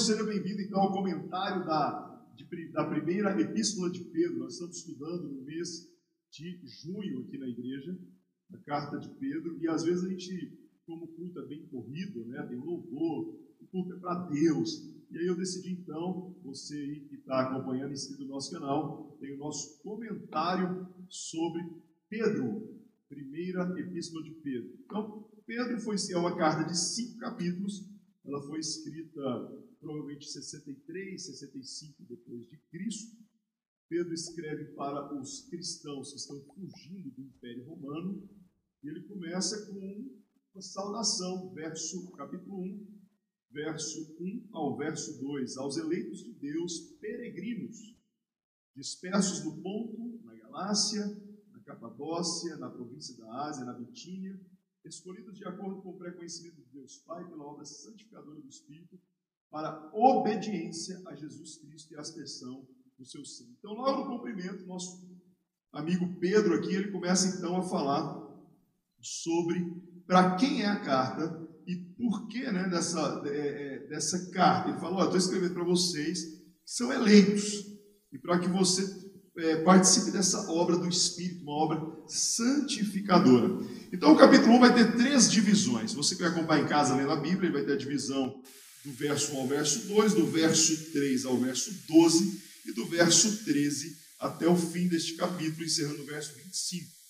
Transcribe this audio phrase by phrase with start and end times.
[0.00, 4.38] seja bem-vindo então ao comentário da, de, da primeira epístola de Pedro.
[4.38, 5.92] Nós estamos estudando no mês
[6.30, 7.98] de junho aqui na igreja,
[8.50, 12.42] a carta de Pedro, e às vezes a gente, como culto é bem corrido, né,
[12.46, 14.90] tem louvor, o culto é para Deus.
[15.10, 19.34] E aí eu decidi então, você aí que está acompanhando inscrito no nosso canal, tem
[19.34, 21.62] o nosso comentário sobre
[22.08, 22.74] Pedro,
[23.06, 24.78] primeira epístola de Pedro.
[24.82, 27.86] Então, Pedro foi é uma carta de cinco capítulos,
[28.24, 29.20] ela foi escrita
[29.80, 33.16] provavelmente 63, 65 depois de Cristo.
[33.88, 38.28] Pedro escreve para os cristãos que estão fugindo do Império Romano,
[38.82, 40.20] e ele começa com
[40.54, 43.00] uma saudação, verso capítulo 1,
[43.50, 47.96] verso 1 ao verso 2, aos eleitos de Deus, peregrinos,
[48.76, 51.04] dispersos no Ponto, na Galácia,
[51.50, 54.40] na Capadócia, na província da Ásia, na Bitínia,
[54.84, 59.00] escolhidos de acordo com o pré-conhecimento de Deus Pai pela obra santificadora do Espírito,
[59.50, 62.66] para obediência a Jesus Cristo e a aspersão
[62.98, 63.56] do seu sangue.
[63.58, 65.02] Então, logo no cumprimento, nosso
[65.72, 68.28] amigo Pedro aqui, ele começa então a falar
[69.00, 69.64] sobre
[70.06, 74.70] para quem é a carta e por que né, dessa, é, é, dessa carta.
[74.70, 77.66] Ele fala, estou escrevendo para vocês que são eleitos
[78.12, 83.64] e para que você é, participe dessa obra do Espírito, uma obra santificadora.
[83.92, 85.94] Então, o capítulo 1 vai ter três divisões.
[85.94, 88.42] Você que vai acompanhar em casa lendo a Bíblia, ele vai ter a divisão
[88.84, 93.44] do verso 1 ao verso 2, do verso 3 ao verso 12 e do verso
[93.44, 97.00] 13 até o fim deste capítulo, encerrando o verso 25.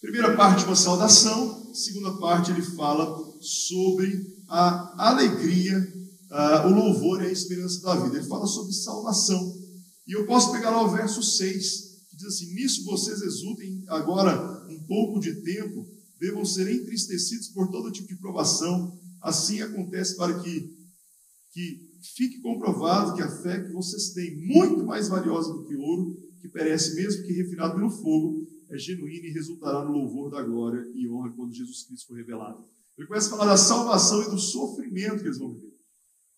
[0.00, 1.72] Primeira parte, uma saudação.
[1.72, 3.06] Segunda parte, ele fala
[3.40, 5.78] sobre a alegria,
[6.66, 8.16] o louvor e a esperança da vida.
[8.16, 9.62] Ele fala sobre salvação.
[10.06, 14.66] E eu posso pegar lá o verso 6, que diz assim: Nisso vocês exultem agora
[14.68, 15.86] um pouco de tempo,
[16.18, 18.98] devam ser entristecidos por todo tipo de provação.
[19.20, 20.68] Assim acontece para que,
[21.52, 26.16] que fique comprovado que a fé que vocês têm, muito mais valiosa do que ouro,
[26.40, 30.82] que perece mesmo que refinado pelo fogo, é genuína e resultará no louvor da glória
[30.94, 32.64] e honra quando Jesus Cristo for revelado.
[32.96, 35.72] Ele começa a falar da salvação e do sofrimento que eles vão viver.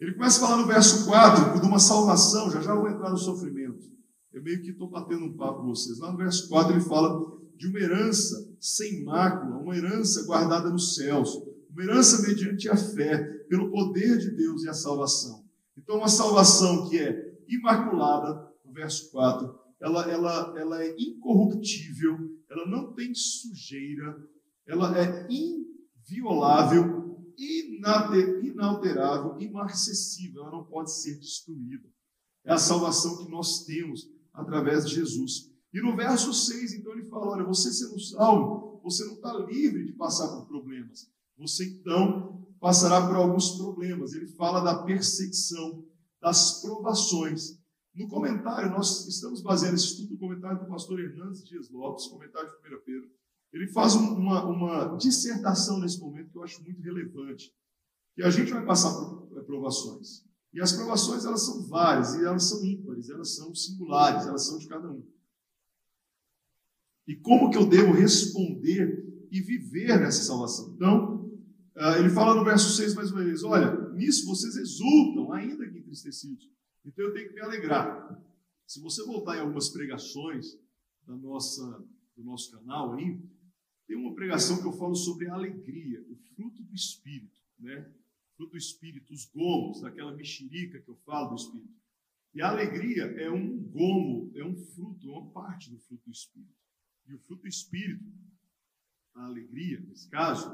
[0.00, 3.18] Ele começa a falar no verso 4 de uma salvação, já já vou entrar no
[3.18, 3.90] sofrimento.
[4.32, 5.98] Eu meio que estou batendo um papo com vocês.
[5.98, 10.94] Lá no verso 4 ele fala de uma herança sem mácula, uma herança guardada nos
[10.94, 11.36] céus,
[11.72, 15.44] uma herança mediante a fé, pelo poder de Deus e a salvação.
[15.76, 22.66] Então, uma salvação que é imaculada, no verso 4, ela, ela, ela é incorruptível, ela
[22.66, 24.28] não tem sujeira,
[24.66, 27.00] ela é inviolável,
[28.42, 31.88] inalterável, imarcessível, ela não pode ser destruída.
[32.44, 35.50] É a salvação que nós temos através de Jesus.
[35.72, 39.86] E no verso 6, então, ele fala: olha, você sendo salvo, você não está livre
[39.86, 41.10] de passar por problemas.
[41.40, 44.12] Você então passará por alguns problemas.
[44.12, 45.84] Ele fala da perseguição,
[46.20, 47.58] das provações.
[47.94, 52.48] No comentário, nós estamos baseando esse estudo no comentário do pastor Hernandes Dias Lopes, comentário
[52.50, 53.10] de 1 Pedro.
[53.52, 57.52] Ele faz uma, uma dissertação nesse momento que eu acho muito relevante.
[58.14, 60.24] Que a gente vai passar por provações.
[60.52, 64.58] E as provações, elas são várias, e elas são ímpares, elas são singulares, elas são
[64.58, 65.02] de cada um.
[67.08, 70.74] E como que eu devo responder e viver nessa salvação?
[70.74, 71.19] Então,
[71.98, 76.50] ele fala no verso 6 mais uma vez: Olha, nisso vocês exultam, ainda que entristecidos.
[76.84, 78.20] Então eu tenho que me alegrar.
[78.66, 80.58] Se você voltar em algumas pregações
[81.06, 81.64] da nossa,
[82.16, 83.20] do nosso canal aí,
[83.86, 87.92] tem uma pregação que eu falo sobre a alegria, o fruto do Espírito, né?
[88.32, 91.80] O fruto do Espírito, os gomos, daquela mexerica que eu falo do Espírito.
[92.32, 96.12] E a alegria é um gomo, é um fruto, é uma parte do fruto do
[96.12, 96.54] Espírito.
[97.08, 98.04] E o fruto do Espírito,
[99.14, 100.48] a alegria, nesse caso,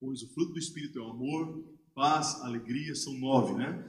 [0.00, 1.64] pois o fruto do Espírito é o amor,
[1.94, 3.88] paz, alegria, são nove, né?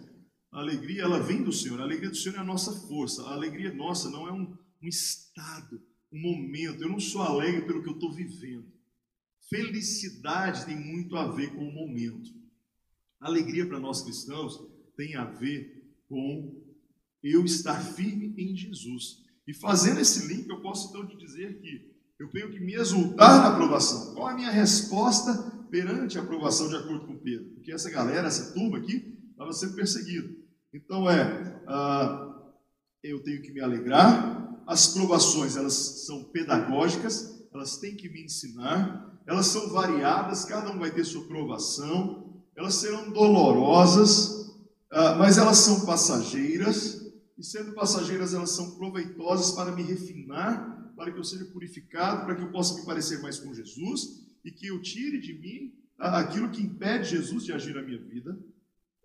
[0.51, 1.79] A alegria, ela vem do Senhor.
[1.79, 3.23] A alegria do Senhor é a nossa força.
[3.23, 5.79] A alegria nossa não é um, um estado
[6.11, 6.81] um momento.
[6.81, 8.65] Eu não sou alegre pelo que eu estou vivendo.
[9.49, 12.29] Felicidade tem muito a ver com o momento.
[13.19, 14.59] Alegria para nós cristãos
[14.95, 16.63] tem a ver com
[17.23, 19.23] eu estar firme em Jesus.
[19.47, 21.89] E fazendo esse link, eu posso então te dizer que
[22.19, 24.13] eu tenho que me exultar na aprovação.
[24.13, 27.49] Qual a minha resposta perante a aprovação de acordo com Pedro?
[27.55, 30.29] Porque essa galera, essa turma aqui, estava sendo perseguida.
[30.73, 32.33] Então é, uh,
[33.03, 35.73] eu tenho que me alegrar, as provações, elas
[36.05, 41.25] são pedagógicas, elas têm que me ensinar, elas são variadas, cada um vai ter sua
[41.25, 44.53] provação, elas serão dolorosas,
[44.91, 47.01] ah, mas elas são passageiras,
[47.35, 52.35] e sendo passageiras, elas são proveitosas para me refinar, para que eu seja purificado, para
[52.35, 56.49] que eu possa me parecer mais com Jesus e que eu tire de mim aquilo
[56.49, 58.37] que impede Jesus de agir na minha vida.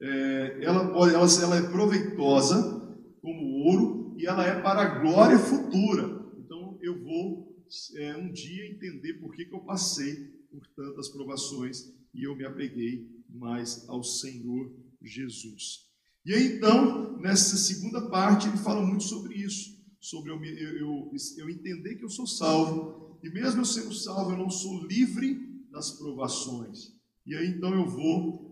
[0.00, 2.82] é, ela, ela, ela é proveitosa
[3.20, 6.24] como ouro e ela é para a glória futura.
[6.38, 7.54] Então eu vou
[7.96, 10.14] é, um dia entender por que, que eu passei
[10.50, 14.70] por tantas provações e eu me apeguei mais ao Senhor
[15.02, 15.88] Jesus.
[16.24, 21.50] E aí então, nessa segunda parte, ele fala muito sobre isso, sobre eu, eu, eu
[21.50, 25.92] entender que eu sou salvo, e mesmo eu sendo salvo, eu não sou livre das
[25.92, 26.92] provações.
[27.26, 28.44] E aí então eu vou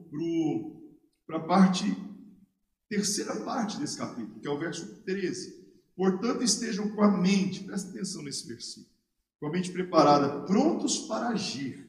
[1.26, 1.84] para a parte,
[2.88, 5.62] terceira parte desse capítulo, que é o verso 13.
[5.94, 8.88] Portanto, estejam com a mente, presta atenção nesse versículo,
[9.38, 11.88] com a mente preparada, prontos para agir.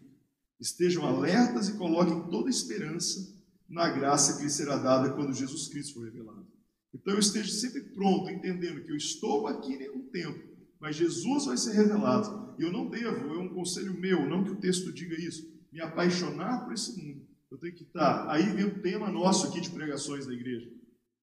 [0.59, 3.33] Estejam alertas e coloquem toda esperança
[3.67, 6.45] na graça que lhe será dada quando Jesus Cristo for revelado.
[6.93, 10.52] Então eu esteja sempre pronto, entendendo que eu estou aqui um tempo,
[10.83, 12.53] mas Jesus vai ser revelado.
[12.59, 15.41] E eu não devo, é um conselho meu, não que o texto diga isso,
[15.71, 17.25] me apaixonar por esse mundo.
[17.49, 18.29] Eu tenho que estar.
[18.29, 20.69] Aí vem o tema nosso aqui de pregações da igreja.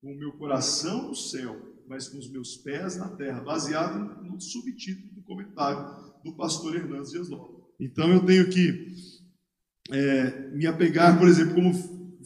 [0.01, 4.41] Com o meu coração no céu, mas com os meus pés na terra, baseado no
[4.41, 7.63] subtítulo do comentário do pastor Hernandes Dias Lopes.
[7.79, 8.95] Então eu tenho que
[9.91, 11.75] é, me apegar, por exemplo, como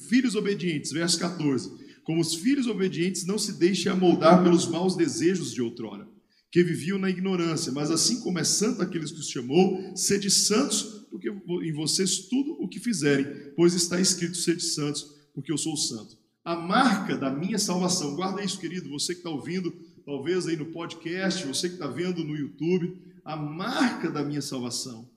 [0.09, 1.83] filhos obedientes, verso 14.
[2.05, 6.13] Como os filhos obedientes, não se deixem amoldar pelos maus desejos de outrora,
[6.55, 11.05] que viviam na ignorância, mas assim como é santo aqueles que os chamou, sede santos,
[11.11, 15.77] porque em vocês tudo o que fizerem, pois está escrito: sede santos, porque eu sou
[15.77, 16.17] santo.
[16.45, 19.73] A marca da minha salvação, guarda isso, querido, você que está ouvindo,
[20.06, 25.11] talvez aí no podcast, você que está vendo no YouTube, a marca da minha salvação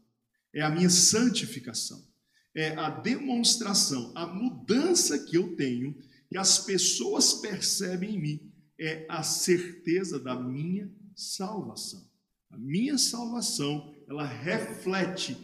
[0.52, 2.04] é a minha santificação
[2.56, 5.96] é a demonstração, a mudança que eu tenho,
[6.28, 12.08] que as pessoas percebem em mim, é a certeza da minha salvação.
[12.52, 15.36] A minha salvação, ela reflete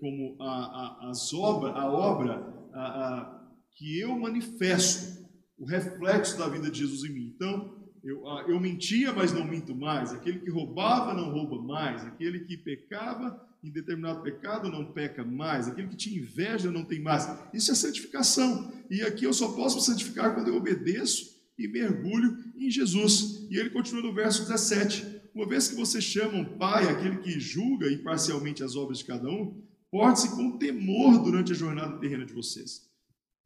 [0.00, 6.70] como a, a, as obra, a obra a, que eu manifesto, o reflexo da vida
[6.70, 7.32] de Jesus em mim.
[7.34, 10.12] Então, eu, eu mentia, mas não minto mais.
[10.12, 12.04] Aquele que roubava, não rouba mais.
[12.04, 17.00] Aquele que pecava, em determinado pecado não peca mais, aquele que te inveja não tem
[17.00, 17.28] mais.
[17.52, 18.72] Isso é santificação.
[18.88, 23.46] E aqui eu só posso santificar quando eu obedeço e mergulho em Jesus.
[23.50, 27.38] E ele continua no verso 17: Uma vez que você chama um pai, aquele que
[27.38, 32.32] julga imparcialmente as obras de cada um, porte-se com temor durante a jornada terrena de
[32.32, 32.90] vocês.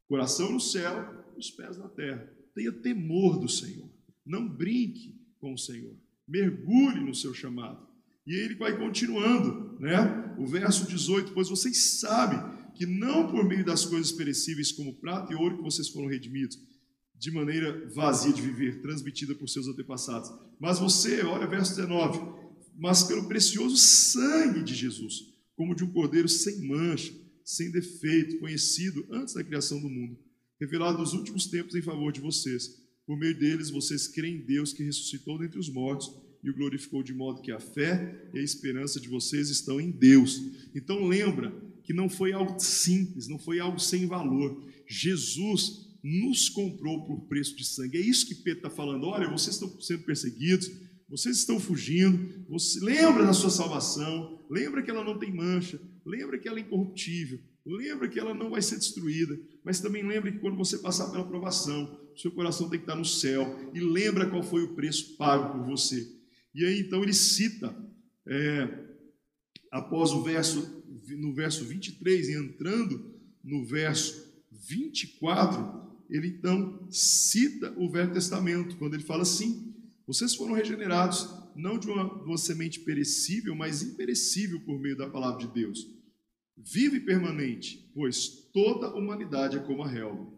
[0.07, 2.27] Coração no céu, os pés na terra.
[2.55, 3.87] Tenha temor do Senhor.
[4.25, 5.95] Não brinque com o Senhor.
[6.27, 7.87] Mergulhe no seu chamado.
[8.25, 10.33] E ele vai continuando, né?
[10.39, 12.39] O verso 18: Pois vocês sabem
[12.73, 16.59] que não por meio das coisas perecíveis como prata e ouro que vocês foram redimidos,
[17.17, 20.31] de maneira vazia de viver, transmitida por seus antepassados.
[20.59, 22.19] Mas você, olha verso 19:
[22.77, 27.13] Mas pelo precioso sangue de Jesus, como de um cordeiro sem mancha,
[27.43, 30.17] sem defeito, conhecido antes da criação do mundo,
[30.59, 32.81] revelado nos últimos tempos em favor de vocês.
[33.05, 36.09] Por meio deles, vocês creem em Deus que ressuscitou dentre os mortos
[36.43, 39.91] e o glorificou de modo que a fé e a esperança de vocês estão em
[39.91, 40.41] Deus.
[40.75, 44.61] Então lembra que não foi algo simples, não foi algo sem valor.
[44.87, 47.97] Jesus nos comprou por preço de sangue.
[47.97, 49.05] É isso que Pedro está falando.
[49.05, 50.69] Olha, vocês estão sendo perseguidos,
[51.07, 52.45] vocês estão fugindo.
[52.49, 56.61] Você lembra da sua salvação, lembra que ela não tem mancha, lembra que ela é
[56.61, 59.39] incorruptível, lembra que ela não vai ser destruída.
[59.63, 63.05] Mas também lembra que quando você passar pela provação, seu coração tem que estar no
[63.05, 66.05] céu e lembra qual foi o preço pago por você.
[66.53, 67.75] E aí então ele cita,
[68.27, 68.67] é,
[69.71, 70.83] após o verso,
[71.17, 73.13] no verso 23 e entrando
[73.43, 75.82] no verso 24,
[76.13, 79.73] ele então cita o Velho Testamento, quando ele fala assim:
[80.05, 85.09] vocês foram regenerados não de uma, de uma semente perecível, mas imperecível por meio da
[85.09, 85.87] palavra de Deus.
[86.55, 90.31] Vive permanente, pois toda a humanidade é como a relva,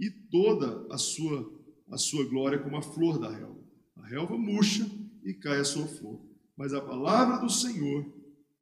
[0.00, 1.48] e toda a sua,
[1.88, 3.60] a sua glória é como a flor da relva.
[3.98, 4.84] A relva murcha
[5.24, 6.20] e cai a sua flor.
[6.56, 8.04] Mas a palavra do Senhor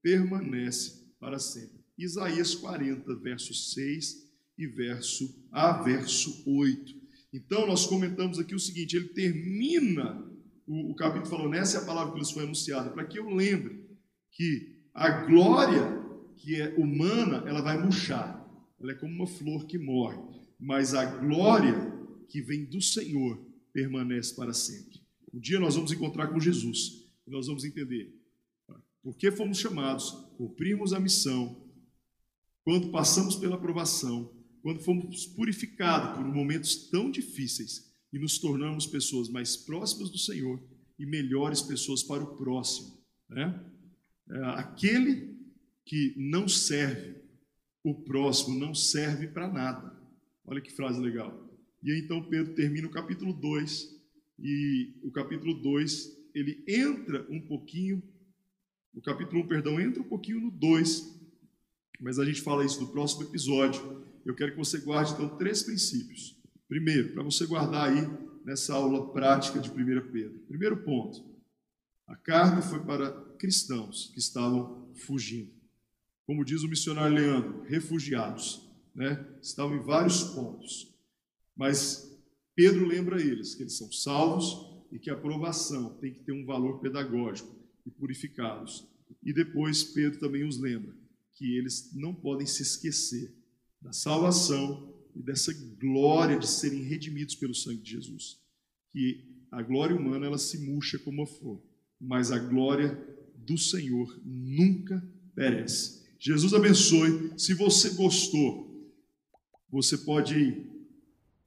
[0.03, 1.79] permanece para sempre.
[1.97, 4.28] Isaías 40, verso 6
[4.59, 6.95] e verso a verso 8.
[7.33, 10.27] Então nós comentamos aqui o seguinte, ele termina
[10.67, 13.29] o, o capítulo falando, essa é a palavra que nos foi anunciada, para que eu
[13.31, 13.87] lembre
[14.33, 15.99] que a glória
[16.37, 18.37] que é humana, ela vai murchar.
[18.81, 20.19] Ela é como uma flor que morre,
[20.59, 21.93] mas a glória
[22.29, 25.01] que vem do Senhor permanece para sempre.
[25.33, 28.15] Um dia nós vamos encontrar com Jesus e nós vamos entender
[29.03, 31.65] por que fomos chamados, cumprimos a missão,
[32.63, 34.31] quando passamos pela provação,
[34.63, 40.63] quando fomos purificados por momentos tão difíceis e nos tornamos pessoas mais próximas do Senhor
[40.99, 42.99] e melhores pessoas para o próximo.
[43.29, 43.65] Né?
[44.31, 45.37] É, aquele
[45.85, 47.17] que não serve
[47.83, 49.97] o próximo não serve para nada.
[50.45, 51.49] Olha que frase legal.
[51.83, 53.97] E então Pedro termina o capítulo 2
[54.39, 58.03] e o capítulo 2 ele entra um pouquinho,
[58.95, 61.19] o capítulo 1, um, perdão, entra um pouquinho no 2,
[62.01, 64.07] mas a gente fala isso no próximo episódio.
[64.29, 66.37] Eu quero que você guarde então três princípios.
[66.69, 68.07] Primeiro, para você guardar aí
[68.45, 69.75] nessa aula prática de 1
[70.13, 70.39] Pedro.
[70.41, 71.25] Primeiro ponto:
[72.07, 75.51] a carta foi para cristãos que estavam fugindo.
[76.27, 79.27] Como diz o missionário Leandro, refugiados, né?
[79.41, 80.95] Estavam em vários pontos.
[81.57, 82.15] Mas
[82.55, 86.45] Pedro lembra eles que eles são salvos e que a aprovação tem que ter um
[86.45, 87.57] valor pedagógico
[87.87, 88.87] e purificados.
[89.23, 90.95] E depois Pedro também os lembra
[91.33, 93.39] que eles não podem se esquecer
[93.81, 98.41] da salvação e dessa glória de serem redimidos pelo sangue de Jesus.
[98.91, 101.61] Que a glória humana ela se murcha como a flor,
[102.01, 102.99] mas a glória
[103.37, 105.03] do Senhor nunca
[105.35, 106.07] perece.
[106.19, 107.33] Jesus abençoe.
[107.37, 108.69] Se você gostou,
[109.71, 110.67] você pode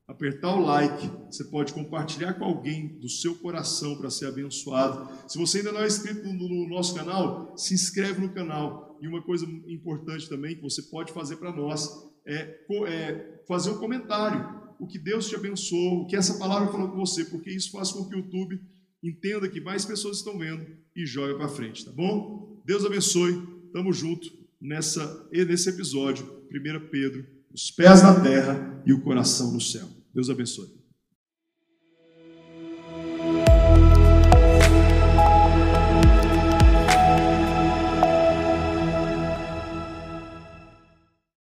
[0.07, 5.09] apertar o like, você pode compartilhar com alguém do seu coração para ser abençoado.
[5.29, 8.97] Se você ainda não é inscrito no, no, nosso canal, se inscreve no canal.
[9.01, 13.77] E uma coisa importante também que você pode fazer para nós é, é, fazer um
[13.77, 14.61] comentário.
[14.79, 17.91] O que Deus te abençoou, o que essa palavra falou com você, porque isso faz
[17.91, 18.59] com que o YouTube
[19.03, 22.61] entenda que mais pessoas estão vendo e joga para frente, tá bom?
[22.65, 29.01] Deus abençoe, tamo junto nessa, nesse episódio, 1 Pedro, os pés na terra e o
[29.01, 29.87] coração no céu.
[30.13, 30.80] Deus abençoe.